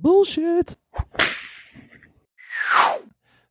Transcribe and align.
Bullshit. 0.00 0.76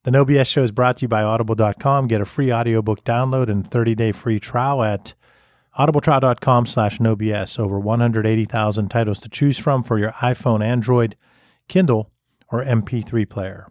The 0.03 0.11
No 0.11 0.25
BS 0.25 0.47
Show 0.47 0.63
is 0.63 0.71
brought 0.71 0.97
to 0.97 1.01
you 1.03 1.07
by 1.07 1.21
Audible.com. 1.21 2.07
Get 2.07 2.21
a 2.21 2.25
free 2.25 2.51
audiobook 2.51 3.03
download 3.03 3.49
and 3.49 3.63
30-day 3.63 4.13
free 4.13 4.39
trial 4.39 4.81
at 4.81 5.13
audibletrial.com 5.77 6.65
slash 6.65 6.99
nobs. 6.99 7.59
Over 7.59 7.79
180,000 7.79 8.89
titles 8.89 9.19
to 9.19 9.29
choose 9.29 9.57
from 9.57 9.83
for 9.83 9.99
your 9.99 10.11
iPhone, 10.13 10.63
Android, 10.63 11.15
Kindle, 11.67 12.11
or 12.51 12.63
MP3 12.63 13.29
player. 13.29 13.67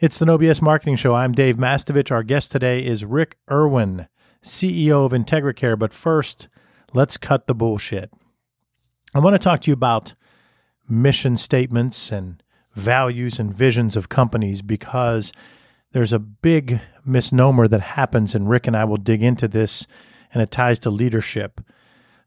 It's 0.00 0.18
the 0.18 0.26
No 0.26 0.38
BS 0.38 0.62
Marketing 0.62 0.96
Show. 0.96 1.14
I'm 1.14 1.32
Dave 1.32 1.56
Mastovich. 1.56 2.10
Our 2.10 2.22
guest 2.22 2.52
today 2.52 2.84
is 2.84 3.04
Rick 3.04 3.36
Irwin, 3.50 4.08
CEO 4.42 5.04
of 5.04 5.12
IntegraCare. 5.12 5.78
But 5.78 5.92
first, 5.92 6.48
let's 6.94 7.16
cut 7.16 7.46
the 7.46 7.54
bullshit. 7.54 8.10
I 9.14 9.18
want 9.18 9.34
to 9.34 9.38
talk 9.38 9.60
to 9.62 9.70
you 9.70 9.74
about 9.74 10.14
mission 10.88 11.36
statements 11.36 12.10
and 12.10 12.42
values 12.74 13.38
and 13.38 13.54
visions 13.54 13.96
of 13.96 14.08
companies 14.08 14.62
because 14.62 15.32
there's 15.92 16.12
a 16.12 16.18
big 16.18 16.80
misnomer 17.04 17.68
that 17.68 17.80
happens, 17.80 18.34
and 18.34 18.50
Rick 18.50 18.66
and 18.66 18.76
I 18.76 18.84
will 18.84 18.96
dig 18.98 19.22
into 19.22 19.48
this, 19.48 19.86
and 20.32 20.42
it 20.42 20.50
ties 20.50 20.78
to 20.80 20.90
leadership. 20.90 21.60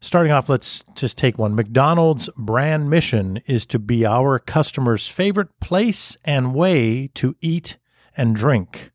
Starting 0.00 0.32
off, 0.32 0.48
let's 0.48 0.82
just 0.94 1.18
take 1.18 1.38
one. 1.38 1.54
McDonald's 1.54 2.30
brand 2.36 2.88
mission 2.88 3.40
is 3.46 3.66
to 3.66 3.78
be 3.78 4.06
our 4.06 4.38
customers' 4.38 5.06
favorite 5.06 5.60
place 5.60 6.16
and 6.24 6.54
way 6.54 7.08
to 7.14 7.36
eat 7.40 7.76
and 8.16 8.34
drink. 8.34 8.90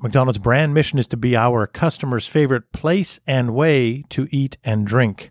McDonald's 0.00 0.38
brand 0.38 0.72
mission 0.72 0.98
is 0.98 1.08
to 1.08 1.16
be 1.16 1.36
our 1.36 1.66
customers' 1.66 2.28
favorite 2.28 2.70
place 2.72 3.18
and 3.26 3.54
way 3.54 4.02
to 4.10 4.28
eat 4.30 4.56
and 4.62 4.86
drink. 4.86 5.30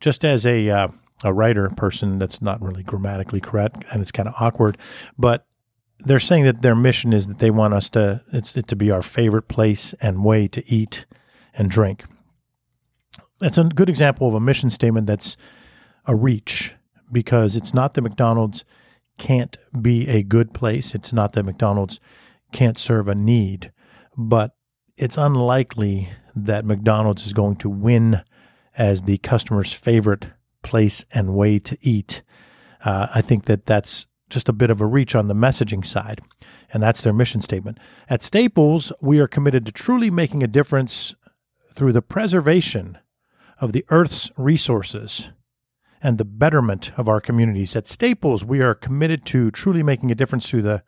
Just 0.00 0.24
as 0.24 0.46
a 0.46 0.70
uh, 0.70 0.88
a 1.24 1.32
writer 1.32 1.68
person 1.70 2.18
that's 2.18 2.42
not 2.42 2.60
really 2.62 2.82
grammatically 2.82 3.40
correct 3.40 3.84
and 3.90 4.02
it's 4.02 4.12
kind 4.12 4.28
of 4.28 4.34
awkward, 4.38 4.78
but 5.18 5.46
they're 6.00 6.20
saying 6.20 6.44
that 6.44 6.62
their 6.62 6.74
mission 6.74 7.12
is 7.12 7.26
that 7.26 7.38
they 7.38 7.50
want 7.50 7.74
us 7.74 7.88
to 7.90 8.22
it's 8.32 8.56
it 8.56 8.68
to 8.68 8.76
be 8.76 8.90
our 8.90 9.02
favorite 9.02 9.48
place 9.48 9.94
and 9.94 10.24
way 10.24 10.46
to 10.48 10.62
eat 10.70 11.06
and 11.54 11.70
drink. 11.70 12.04
That's 13.40 13.58
a 13.58 13.64
good 13.64 13.88
example 13.88 14.28
of 14.28 14.34
a 14.34 14.40
mission 14.40 14.70
statement 14.70 15.06
that's 15.06 15.36
a 16.06 16.14
reach 16.14 16.74
because 17.10 17.56
it's 17.56 17.74
not 17.74 17.94
that 17.94 18.02
McDonald's 18.02 18.64
can't 19.18 19.56
be 19.80 20.08
a 20.08 20.22
good 20.22 20.52
place. 20.52 20.94
It's 20.94 21.12
not 21.12 21.32
that 21.32 21.44
McDonald's 21.44 22.00
can't 22.52 22.78
serve 22.78 23.08
a 23.08 23.14
need, 23.14 23.72
but 24.16 24.54
it's 24.96 25.16
unlikely 25.16 26.10
that 26.34 26.64
McDonald's 26.64 27.26
is 27.26 27.32
going 27.32 27.56
to 27.56 27.70
win 27.70 28.22
as 28.76 29.02
the 29.02 29.18
customer's 29.18 29.72
favorite 29.72 30.26
place 30.66 31.04
and 31.12 31.36
way 31.36 31.60
to 31.60 31.78
eat. 31.80 32.22
Uh, 32.84 33.06
I 33.14 33.22
think 33.22 33.44
that 33.44 33.66
that's 33.66 34.08
just 34.28 34.48
a 34.48 34.52
bit 34.52 34.70
of 34.70 34.80
a 34.80 34.86
reach 34.86 35.14
on 35.14 35.28
the 35.28 35.34
messaging 35.34 35.86
side, 35.86 36.20
and 36.72 36.82
that's 36.82 37.00
their 37.00 37.12
mission 37.12 37.40
statement. 37.40 37.78
At 38.10 38.22
Staples, 38.22 38.92
we 39.00 39.20
are 39.20 39.28
committed 39.28 39.64
to 39.66 39.72
truly 39.72 40.10
making 40.10 40.42
a 40.42 40.48
difference 40.48 41.14
through 41.72 41.92
the 41.92 42.02
preservation 42.02 42.98
of 43.60 43.72
the 43.72 43.84
Earth's 43.90 44.32
resources 44.36 45.30
and 46.02 46.18
the 46.18 46.24
betterment 46.24 46.90
of 46.98 47.08
our 47.08 47.20
communities. 47.20 47.76
At 47.76 47.86
Staples, 47.86 48.44
we 48.44 48.60
are 48.60 48.74
committed 48.74 49.24
to 49.26 49.52
truly 49.52 49.84
making 49.84 50.10
a 50.10 50.16
difference 50.16 50.50
through 50.50 50.62
the 50.62 50.82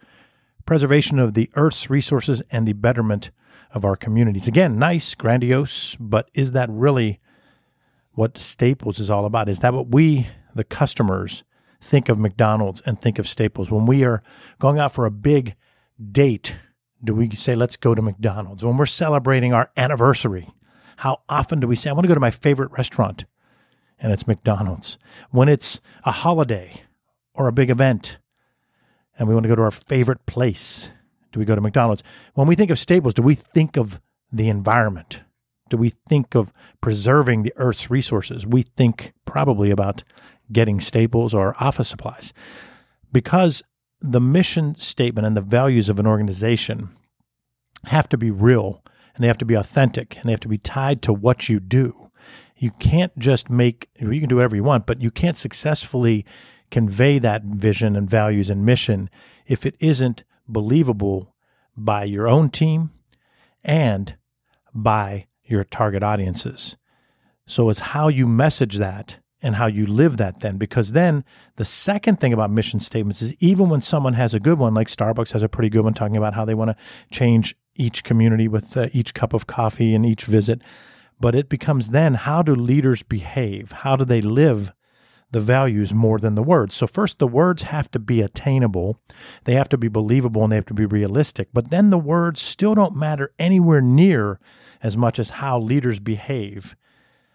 preservation 0.66 1.20
of 1.20 1.34
the 1.34 1.50
Earth's 1.54 1.88
resources 1.88 2.42
and 2.50 2.66
the 2.66 2.74
betterment 2.74 3.30
of 3.72 3.84
our 3.84 3.96
communities. 3.96 4.48
Again, 4.48 4.76
nice, 4.78 5.14
grandiose, 5.14 5.96
but 6.00 6.30
is 6.34 6.52
that 6.52 6.68
really 6.68 7.20
what 8.18 8.36
Staples 8.36 8.98
is 8.98 9.10
all 9.10 9.24
about? 9.24 9.48
Is 9.48 9.60
that 9.60 9.72
what 9.72 9.92
we, 9.92 10.26
the 10.52 10.64
customers, 10.64 11.44
think 11.80 12.08
of 12.08 12.18
McDonald's 12.18 12.80
and 12.84 13.00
think 13.00 13.20
of 13.20 13.28
Staples? 13.28 13.70
When 13.70 13.86
we 13.86 14.04
are 14.04 14.24
going 14.58 14.80
out 14.80 14.92
for 14.92 15.06
a 15.06 15.10
big 15.10 15.54
date, 16.10 16.56
do 17.02 17.14
we 17.14 17.30
say, 17.36 17.54
let's 17.54 17.76
go 17.76 17.94
to 17.94 18.02
McDonald's? 18.02 18.64
When 18.64 18.76
we're 18.76 18.86
celebrating 18.86 19.52
our 19.52 19.70
anniversary, 19.76 20.48
how 20.96 21.20
often 21.28 21.60
do 21.60 21.68
we 21.68 21.76
say, 21.76 21.90
I 21.90 21.92
want 21.92 22.06
to 22.06 22.08
go 22.08 22.14
to 22.14 22.20
my 22.20 22.32
favorite 22.32 22.72
restaurant? 22.72 23.24
And 24.00 24.12
it's 24.12 24.26
McDonald's. 24.26 24.98
When 25.30 25.48
it's 25.48 25.80
a 26.02 26.10
holiday 26.10 26.82
or 27.34 27.46
a 27.46 27.52
big 27.52 27.70
event 27.70 28.18
and 29.16 29.28
we 29.28 29.34
want 29.34 29.44
to 29.44 29.48
go 29.48 29.54
to 29.54 29.62
our 29.62 29.70
favorite 29.70 30.26
place, 30.26 30.88
do 31.30 31.38
we 31.38 31.46
go 31.46 31.54
to 31.54 31.60
McDonald's? 31.60 32.02
When 32.34 32.48
we 32.48 32.56
think 32.56 32.72
of 32.72 32.80
Staples, 32.80 33.14
do 33.14 33.22
we 33.22 33.36
think 33.36 33.76
of 33.76 34.00
the 34.32 34.48
environment? 34.48 35.22
Do 35.68 35.76
we 35.76 35.90
think 35.90 36.34
of 36.34 36.52
preserving 36.80 37.42
the 37.42 37.52
Earth's 37.56 37.90
resources? 37.90 38.46
We 38.46 38.62
think 38.62 39.12
probably 39.24 39.70
about 39.70 40.02
getting 40.50 40.80
staples 40.80 41.34
or 41.34 41.54
office 41.62 41.88
supplies. 41.88 42.32
Because 43.12 43.62
the 44.00 44.20
mission 44.20 44.74
statement 44.76 45.26
and 45.26 45.36
the 45.36 45.42
values 45.42 45.88
of 45.88 45.98
an 45.98 46.06
organization 46.06 46.90
have 47.84 48.08
to 48.08 48.18
be 48.18 48.30
real 48.30 48.82
and 49.14 49.22
they 49.22 49.28
have 49.28 49.38
to 49.38 49.44
be 49.44 49.54
authentic 49.54 50.16
and 50.16 50.24
they 50.24 50.32
have 50.32 50.40
to 50.40 50.48
be 50.48 50.58
tied 50.58 51.02
to 51.02 51.12
what 51.12 51.48
you 51.48 51.60
do. 51.60 52.10
You 52.56 52.70
can't 52.72 53.16
just 53.18 53.50
make, 53.50 53.88
you 53.98 54.20
can 54.20 54.28
do 54.28 54.36
whatever 54.36 54.56
you 54.56 54.64
want, 54.64 54.86
but 54.86 55.00
you 55.00 55.10
can't 55.10 55.38
successfully 55.38 56.24
convey 56.70 57.18
that 57.18 57.42
vision 57.44 57.96
and 57.96 58.10
values 58.10 58.50
and 58.50 58.64
mission 58.64 59.08
if 59.46 59.64
it 59.64 59.76
isn't 59.80 60.24
believable 60.48 61.34
by 61.76 62.04
your 62.04 62.28
own 62.28 62.50
team 62.50 62.90
and 63.64 64.16
by 64.74 65.27
your 65.48 65.64
target 65.64 66.02
audiences. 66.02 66.76
So 67.46 67.70
it's 67.70 67.80
how 67.80 68.08
you 68.08 68.26
message 68.26 68.76
that 68.76 69.18
and 69.40 69.54
how 69.54 69.66
you 69.66 69.86
live 69.86 70.16
that 70.18 70.40
then. 70.40 70.58
Because 70.58 70.92
then 70.92 71.24
the 71.56 71.64
second 71.64 72.20
thing 72.20 72.32
about 72.32 72.50
mission 72.50 72.80
statements 72.80 73.22
is 73.22 73.34
even 73.40 73.68
when 73.68 73.82
someone 73.82 74.14
has 74.14 74.34
a 74.34 74.40
good 74.40 74.58
one, 74.58 74.74
like 74.74 74.88
Starbucks 74.88 75.32
has 75.32 75.42
a 75.42 75.48
pretty 75.48 75.68
good 75.68 75.84
one 75.84 75.94
talking 75.94 76.16
about 76.16 76.34
how 76.34 76.44
they 76.44 76.54
want 76.54 76.70
to 76.70 76.76
change 77.10 77.56
each 77.74 78.04
community 78.04 78.48
with 78.48 78.76
uh, 78.76 78.88
each 78.92 79.14
cup 79.14 79.32
of 79.32 79.46
coffee 79.46 79.94
and 79.94 80.04
each 80.04 80.24
visit. 80.24 80.60
But 81.20 81.34
it 81.34 81.48
becomes 81.48 81.90
then 81.90 82.14
how 82.14 82.42
do 82.42 82.54
leaders 82.54 83.02
behave? 83.02 83.72
How 83.72 83.96
do 83.96 84.04
they 84.04 84.20
live 84.20 84.72
the 85.30 85.40
values 85.40 85.92
more 85.92 86.18
than 86.18 86.34
the 86.34 86.42
words? 86.42 86.74
So, 86.74 86.86
first, 86.86 87.18
the 87.18 87.28
words 87.28 87.64
have 87.64 87.90
to 87.92 87.98
be 87.98 88.20
attainable, 88.20 89.00
they 89.44 89.54
have 89.54 89.68
to 89.70 89.78
be 89.78 89.88
believable, 89.88 90.42
and 90.42 90.52
they 90.52 90.56
have 90.56 90.66
to 90.66 90.74
be 90.74 90.86
realistic. 90.86 91.48
But 91.52 91.70
then 91.70 91.90
the 91.90 91.98
words 91.98 92.40
still 92.40 92.74
don't 92.74 92.96
matter 92.96 93.32
anywhere 93.38 93.80
near 93.80 94.40
as 94.82 94.96
much 94.96 95.18
as 95.18 95.30
how 95.30 95.58
leaders 95.58 95.98
behave, 95.98 96.76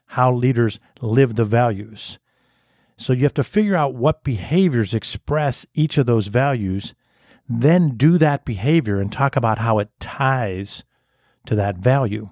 how 0.08 0.34
leaders 0.34 0.80
live 1.02 1.36
the 1.36 1.46
values. 1.46 2.20
So 2.98 3.14
you 3.14 3.24
have 3.24 3.34
to 3.36 3.44
figure 3.44 3.76
out 3.76 3.96
what 3.96 4.24
behaviors 4.24 4.94
express 4.94 5.66
each 5.74 5.98
of 5.98 6.06
those 6.06 6.28
values, 6.28 6.94
then 7.50 7.98
do 7.98 8.18
that 8.18 8.46
behavior 8.46 9.00
and 9.00 9.12
talk 9.12 9.36
about 9.36 9.58
how 9.58 9.80
it 9.80 9.90
ties 10.00 10.84
to 11.46 11.56
that 11.56 11.78
value. 11.78 12.30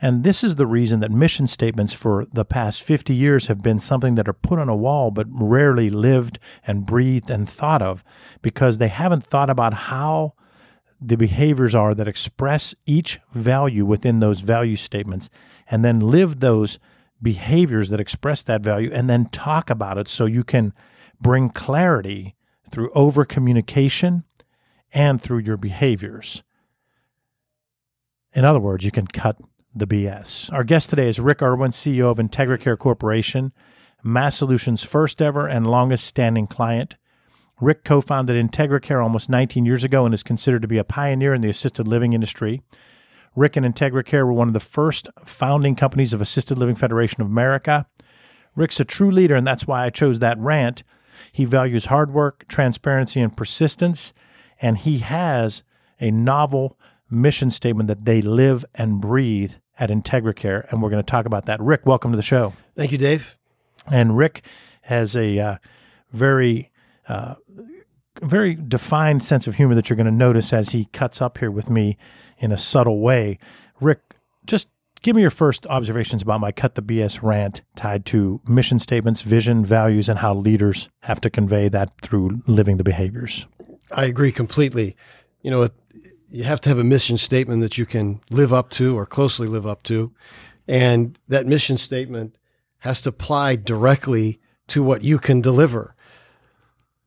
And 0.00 0.24
this 0.24 0.44
is 0.44 0.56
the 0.56 0.66
reason 0.66 1.00
that 1.00 1.10
mission 1.10 1.46
statements 1.46 1.92
for 1.92 2.26
the 2.26 2.44
past 2.44 2.82
50 2.82 3.14
years 3.14 3.46
have 3.46 3.62
been 3.62 3.80
something 3.80 4.14
that 4.16 4.28
are 4.28 4.34
put 4.34 4.58
on 4.58 4.68
a 4.68 4.76
wall 4.76 5.10
but 5.10 5.26
rarely 5.30 5.88
lived 5.88 6.38
and 6.66 6.86
breathed 6.86 7.30
and 7.30 7.48
thought 7.48 7.82
of 7.82 8.04
because 8.42 8.78
they 8.78 8.88
haven't 8.88 9.24
thought 9.24 9.50
about 9.50 9.74
how 9.74 10.34
the 11.00 11.16
behaviors 11.16 11.74
are 11.74 11.94
that 11.94 12.08
express 12.08 12.74
each 12.86 13.20
value 13.32 13.84
within 13.84 14.20
those 14.20 14.40
value 14.40 14.76
statements 14.76 15.28
and 15.70 15.84
then 15.84 16.00
live 16.00 16.40
those 16.40 16.78
behaviors 17.20 17.88
that 17.88 18.00
express 18.00 18.42
that 18.42 18.60
value 18.60 18.90
and 18.92 19.08
then 19.08 19.26
talk 19.26 19.70
about 19.70 19.98
it 19.98 20.08
so 20.08 20.26
you 20.26 20.44
can 20.44 20.72
bring 21.20 21.48
clarity 21.48 22.34
through 22.70 22.90
over 22.92 23.24
communication 23.24 24.24
and 24.92 25.20
through 25.20 25.38
your 25.38 25.56
behaviors. 25.56 26.42
In 28.34 28.44
other 28.44 28.60
words, 28.60 28.84
you 28.84 28.90
can 28.90 29.06
cut 29.06 29.38
the 29.76 29.86
BS. 29.86 30.50
Our 30.54 30.64
guest 30.64 30.88
today 30.88 31.06
is 31.06 31.20
Rick 31.20 31.42
Irwin, 31.42 31.72
CEO 31.72 32.10
of 32.10 32.16
IntegraCare 32.16 32.78
Corporation, 32.78 33.52
MASSolutions' 34.02 34.86
first 34.86 35.20
ever 35.20 35.46
and 35.46 35.66
longest 35.66 36.06
standing 36.06 36.46
client. 36.46 36.96
Rick 37.60 37.84
co 37.84 38.00
founded 38.00 38.42
IntegraCare 38.42 39.02
almost 39.02 39.28
19 39.28 39.66
years 39.66 39.84
ago 39.84 40.06
and 40.06 40.14
is 40.14 40.22
considered 40.22 40.62
to 40.62 40.68
be 40.68 40.78
a 40.78 40.84
pioneer 40.84 41.34
in 41.34 41.42
the 41.42 41.50
assisted 41.50 41.86
living 41.86 42.14
industry. 42.14 42.62
Rick 43.36 43.54
and 43.56 43.66
IntegraCare 43.66 44.24
were 44.24 44.32
one 44.32 44.48
of 44.48 44.54
the 44.54 44.60
first 44.60 45.08
founding 45.18 45.76
companies 45.76 46.14
of 46.14 46.22
Assisted 46.22 46.58
Living 46.58 46.74
Federation 46.74 47.20
of 47.20 47.28
America. 47.28 47.86
Rick's 48.54 48.80
a 48.80 48.84
true 48.84 49.10
leader, 49.10 49.34
and 49.34 49.46
that's 49.46 49.66
why 49.66 49.84
I 49.84 49.90
chose 49.90 50.20
that 50.20 50.38
rant. 50.38 50.84
He 51.32 51.44
values 51.44 51.86
hard 51.86 52.10
work, 52.12 52.46
transparency, 52.48 53.20
and 53.20 53.36
persistence, 53.36 54.14
and 54.58 54.78
he 54.78 55.00
has 55.00 55.62
a 56.00 56.10
novel 56.10 56.78
mission 57.10 57.50
statement 57.50 57.88
that 57.88 58.06
they 58.06 58.22
live 58.22 58.64
and 58.74 59.02
breathe 59.02 59.52
at 59.78 59.90
IntegraCare, 59.90 60.70
and 60.70 60.82
we're 60.82 60.90
going 60.90 61.02
to 61.02 61.10
talk 61.10 61.26
about 61.26 61.46
that. 61.46 61.60
Rick, 61.60 61.86
welcome 61.86 62.10
to 62.12 62.16
the 62.16 62.22
show. 62.22 62.54
Thank 62.74 62.92
you, 62.92 62.98
Dave. 62.98 63.36
And 63.90 64.16
Rick 64.16 64.42
has 64.82 65.14
a 65.16 65.38
uh, 65.38 65.56
very 66.12 66.70
uh, 67.08 67.36
very 68.22 68.54
defined 68.54 69.22
sense 69.22 69.46
of 69.46 69.56
humor 69.56 69.74
that 69.74 69.88
you're 69.88 69.96
going 69.96 70.06
to 70.06 70.12
notice 70.12 70.52
as 70.52 70.70
he 70.70 70.86
cuts 70.86 71.20
up 71.20 71.38
here 71.38 71.50
with 71.50 71.68
me 71.68 71.98
in 72.38 72.52
a 72.52 72.58
subtle 72.58 73.00
way. 73.00 73.38
Rick, 73.80 74.00
just 74.46 74.68
give 75.02 75.14
me 75.14 75.22
your 75.22 75.30
first 75.30 75.66
observations 75.66 76.22
about 76.22 76.40
my 76.40 76.52
cut 76.52 76.74
the 76.74 76.82
BS 76.82 77.22
rant 77.22 77.62
tied 77.74 78.06
to 78.06 78.40
mission 78.48 78.78
statements, 78.78 79.20
vision, 79.20 79.64
values, 79.64 80.08
and 80.08 80.20
how 80.20 80.34
leaders 80.34 80.88
have 81.00 81.20
to 81.20 81.30
convey 81.30 81.68
that 81.68 81.90
through 82.00 82.42
living 82.46 82.76
the 82.76 82.84
behaviors. 82.84 83.46
I 83.90 84.04
agree 84.04 84.32
completely. 84.32 84.96
You 85.42 85.50
know, 85.50 85.68
you 86.28 86.44
have 86.44 86.60
to 86.62 86.68
have 86.68 86.78
a 86.78 86.84
mission 86.84 87.18
statement 87.18 87.62
that 87.62 87.78
you 87.78 87.86
can 87.86 88.20
live 88.30 88.52
up 88.52 88.70
to 88.70 88.96
or 88.96 89.06
closely 89.06 89.46
live 89.46 89.66
up 89.66 89.82
to. 89.84 90.12
And 90.68 91.18
that 91.28 91.46
mission 91.46 91.76
statement 91.76 92.36
has 92.78 93.00
to 93.02 93.10
apply 93.10 93.56
directly 93.56 94.40
to 94.68 94.82
what 94.82 95.02
you 95.02 95.18
can 95.18 95.40
deliver. 95.40 95.94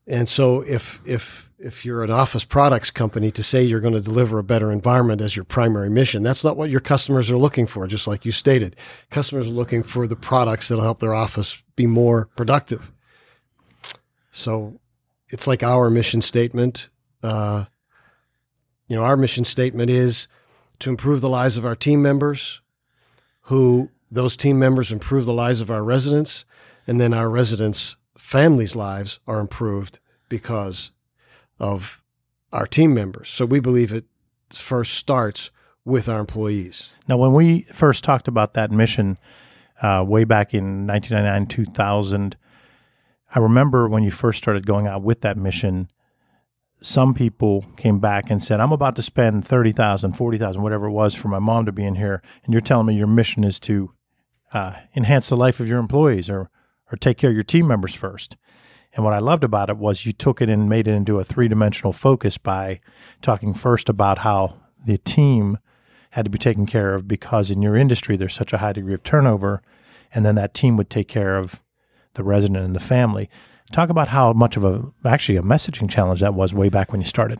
And 0.07 0.27
so 0.27 0.61
if 0.61 0.99
if 1.05 1.49
if 1.59 1.83
you're 1.83 2.03
an 2.03 2.11
office 2.11 2.45
products 2.45 2.89
company 2.89 3.31
to 3.31 3.43
say 3.43 3.63
you're 3.63 3.81
going 3.81 3.93
to 3.93 3.99
deliver 3.99 4.39
a 4.39 4.43
better 4.43 4.71
environment 4.71 5.21
as 5.21 5.35
your 5.35 5.43
primary 5.43 5.89
mission, 5.89 6.23
that's 6.23 6.43
not 6.43 6.55
what 6.55 6.69
your 6.69 6.79
customers 6.79 7.29
are 7.29 7.37
looking 7.37 7.67
for, 7.67 7.85
just 7.85 8.07
like 8.07 8.25
you 8.25 8.31
stated. 8.31 8.77
Customers 9.09 9.45
are 9.45 9.51
looking 9.51 9.83
for 9.83 10.07
the 10.07 10.15
products 10.15 10.69
that'll 10.69 10.83
help 10.83 10.99
their 10.99 11.13
office 11.13 11.61
be 11.75 11.85
more 11.85 12.29
productive. 12.37 12.91
So 14.31 14.79
it's 15.27 15.47
like 15.47 15.61
our 15.61 15.89
mission 15.89 16.21
statement. 16.21 16.89
Uh, 17.21 17.65
you 18.89 18.95
know, 18.95 19.03
our 19.03 19.15
mission 19.15 19.45
statement 19.45 19.89
is 19.89 20.27
to 20.79 20.89
improve 20.89 21.21
the 21.21 21.29
lives 21.29 21.55
of 21.55 21.65
our 21.65 21.75
team 21.75 22.01
members, 22.01 22.59
who 23.43 23.89
those 24.11 24.35
team 24.35 24.59
members 24.59 24.91
improve 24.91 25.25
the 25.25 25.33
lives 25.33 25.61
of 25.61 25.69
our 25.69 25.83
residents, 25.83 26.43
and 26.87 26.99
then 26.99 27.13
our 27.13 27.29
residents' 27.29 27.95
families' 28.17 28.75
lives 28.75 29.19
are 29.27 29.39
improved 29.39 29.99
because 30.27 30.91
of 31.59 32.03
our 32.51 32.65
team 32.65 32.93
members. 32.93 33.29
So 33.29 33.45
we 33.45 33.59
believe 33.59 33.93
it 33.93 34.05
first 34.51 34.95
starts 34.95 35.51
with 35.85 36.09
our 36.09 36.19
employees. 36.19 36.89
Now, 37.07 37.17
when 37.17 37.33
we 37.33 37.61
first 37.73 38.03
talked 38.03 38.27
about 38.27 38.55
that 38.55 38.71
mission 38.71 39.17
uh, 39.81 40.03
way 40.07 40.23
back 40.23 40.53
in 40.53 40.87
1999, 40.87 41.47
2000, 41.65 42.37
I 43.35 43.39
remember 43.39 43.87
when 43.87 44.03
you 44.03 44.11
first 44.11 44.39
started 44.39 44.65
going 44.65 44.87
out 44.87 45.03
with 45.03 45.21
that 45.21 45.37
mission, 45.37 45.89
some 46.81 47.13
people 47.13 47.65
came 47.75 47.99
back 47.99 48.29
and 48.29 48.43
said, 48.43 48.59
I'm 48.59 48.71
about 48.71 48.95
to 48.95 49.01
spend 49.01 49.45
30,000, 49.45 50.13
40,000, 50.13 50.61
whatever 50.61 50.87
it 50.87 50.91
was 50.91 51.13
for 51.13 51.27
my 51.27 51.39
mom 51.39 51.65
to 51.65 51.71
be 51.71 51.83
in 51.83 51.95
here. 51.95 52.21
And 52.43 52.53
you're 52.53 52.61
telling 52.61 52.87
me 52.87 52.95
your 52.95 53.07
mission 53.07 53.43
is 53.43 53.59
to 53.61 53.93
uh, 54.53 54.75
enhance 54.95 55.29
the 55.29 55.37
life 55.37 55.59
of 55.59 55.67
your 55.67 55.79
employees 55.79 56.29
or, 56.29 56.49
or 56.91 56.97
take 56.97 57.17
care 57.17 57.31
of 57.31 57.35
your 57.35 57.43
team 57.43 57.67
members 57.67 57.93
first. 57.93 58.37
And 58.93 59.03
what 59.03 59.13
I 59.13 59.19
loved 59.19 59.43
about 59.43 59.69
it 59.69 59.77
was 59.77 60.05
you 60.05 60.13
took 60.13 60.41
it 60.41 60.49
and 60.49 60.69
made 60.69 60.87
it 60.87 60.93
into 60.93 61.19
a 61.19 61.23
three 61.23 61.47
dimensional 61.47 61.93
focus 61.93 62.37
by 62.37 62.79
talking 63.21 63.53
first 63.53 63.89
about 63.89 64.19
how 64.19 64.55
the 64.85 64.97
team 64.97 65.59
had 66.11 66.25
to 66.25 66.31
be 66.31 66.39
taken 66.39 66.65
care 66.65 66.95
of 66.95 67.07
because 67.07 67.51
in 67.51 67.61
your 67.61 67.75
industry 67.75 68.17
there's 68.17 68.33
such 68.33 68.53
a 68.53 68.57
high 68.57 68.73
degree 68.73 68.93
of 68.93 69.03
turnover. 69.03 69.61
And 70.11 70.25
then 70.25 70.35
that 70.35 70.55
team 70.55 70.75
would 70.77 70.89
take 70.89 71.07
care 71.07 71.37
of 71.37 71.61
the 72.13 72.23
resident 72.23 72.65
and 72.65 72.75
the 72.75 72.79
family. 72.79 73.29
Talk 73.71 73.89
about 73.89 74.07
how 74.07 74.33
much 74.33 74.57
of 74.57 74.63
a, 74.63 74.81
actually, 75.05 75.37
a 75.37 75.41
messaging 75.41 75.89
challenge 75.89 76.21
that 76.21 76.33
was 76.33 76.53
way 76.53 76.69
back 76.69 76.91
when 76.91 77.01
you 77.01 77.07
started. 77.07 77.39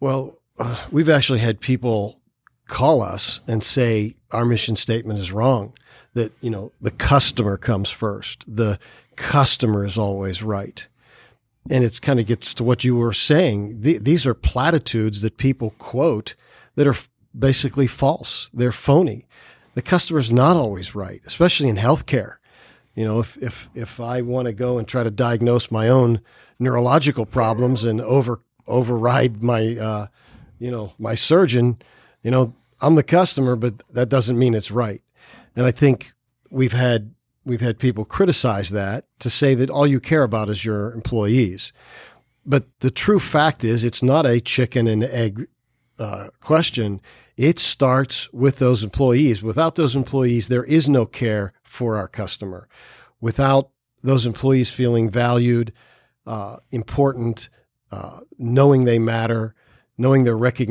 Well, 0.00 0.38
uh, 0.58 0.76
we've 0.90 1.08
actually 1.08 1.38
had 1.38 1.60
people 1.60 2.20
call 2.66 3.02
us 3.02 3.40
and 3.46 3.62
say 3.62 4.16
our 4.30 4.44
mission 4.44 4.76
statement 4.76 5.18
is 5.18 5.32
wrong. 5.32 5.72
That, 6.14 6.32
you 6.42 6.50
know, 6.50 6.72
the 6.80 6.90
customer 6.90 7.56
comes 7.56 7.88
first. 7.88 8.44
The 8.46 8.78
customer 9.16 9.84
is 9.84 9.96
always 9.96 10.42
right. 10.42 10.86
And 11.70 11.84
it's 11.84 11.98
kind 11.98 12.20
of 12.20 12.26
gets 12.26 12.52
to 12.54 12.64
what 12.64 12.84
you 12.84 12.96
were 12.96 13.12
saying. 13.12 13.80
these 13.80 14.26
are 14.26 14.34
platitudes 14.34 15.22
that 15.22 15.36
people 15.38 15.74
quote 15.78 16.34
that 16.74 16.86
are 16.86 16.96
basically 17.38 17.86
false. 17.86 18.50
They're 18.52 18.72
phony. 18.72 19.26
The 19.74 19.82
customer 19.82 20.20
is 20.20 20.30
not 20.30 20.56
always 20.56 20.94
right, 20.94 21.22
especially 21.24 21.68
in 21.68 21.76
healthcare. 21.76 22.36
You 22.94 23.04
know, 23.04 23.20
if 23.20 23.38
if 23.38 23.70
if 23.74 24.00
I 24.00 24.20
want 24.22 24.46
to 24.46 24.52
go 24.52 24.78
and 24.78 24.86
try 24.86 25.02
to 25.02 25.10
diagnose 25.10 25.70
my 25.70 25.88
own 25.88 26.20
neurological 26.58 27.26
problems 27.26 27.84
and 27.84 28.00
over 28.00 28.40
override 28.66 29.42
my 29.42 29.76
uh, 29.76 30.06
you 30.58 30.70
know 30.70 30.92
my 30.98 31.14
surgeon, 31.14 31.78
you 32.22 32.30
know, 32.30 32.54
I'm 32.80 32.94
the 32.94 33.02
customer, 33.02 33.56
but 33.56 33.82
that 33.90 34.08
doesn't 34.08 34.38
mean 34.38 34.54
it's 34.54 34.70
right. 34.70 35.02
And 35.56 35.64
I 35.64 35.70
think 35.70 36.12
we've 36.50 36.72
had 36.72 37.14
we've 37.44 37.60
had 37.60 37.78
people 37.78 38.04
criticize 38.04 38.70
that 38.70 39.06
to 39.20 39.30
say 39.30 39.54
that 39.54 39.70
all 39.70 39.86
you 39.86 40.00
care 40.00 40.22
about 40.22 40.50
is 40.50 40.64
your 40.64 40.92
employees. 40.92 41.72
But 42.44 42.64
the 42.80 42.90
true 42.90 43.20
fact 43.20 43.62
is, 43.64 43.84
it's 43.84 44.02
not 44.02 44.26
a 44.26 44.40
chicken 44.40 44.86
and 44.86 45.04
egg 45.04 45.46
uh, 46.02 46.28
question. 46.40 47.00
It 47.36 47.58
starts 47.58 48.30
with 48.32 48.58
those 48.58 48.82
employees. 48.82 49.42
Without 49.42 49.76
those 49.76 49.96
employees, 49.96 50.48
there 50.48 50.64
is 50.64 50.88
no 50.88 51.06
care 51.06 51.52
for 51.62 51.96
our 51.96 52.08
customer. 52.08 52.68
Without 53.20 53.70
those 54.02 54.26
employees 54.26 54.68
feeling 54.70 55.08
valued, 55.08 55.72
uh, 56.26 56.56
important, 56.70 57.48
uh, 57.90 58.20
knowing 58.38 58.84
they 58.84 58.98
matter, 58.98 59.54
knowing 59.96 60.24
they're 60.24 60.36
recognized 60.36 60.70